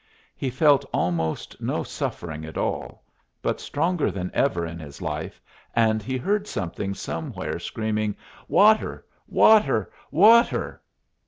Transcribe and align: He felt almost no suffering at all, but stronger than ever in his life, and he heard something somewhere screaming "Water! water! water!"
He 0.35 0.49
felt 0.49 0.83
almost 0.91 1.61
no 1.61 1.83
suffering 1.83 2.43
at 2.43 2.57
all, 2.57 3.03
but 3.43 3.61
stronger 3.61 4.09
than 4.09 4.31
ever 4.33 4.65
in 4.65 4.79
his 4.79 4.99
life, 4.99 5.39
and 5.75 6.01
he 6.01 6.17
heard 6.17 6.47
something 6.47 6.95
somewhere 6.95 7.59
screaming 7.59 8.15
"Water! 8.47 9.05
water! 9.27 9.91
water!" 10.09 10.81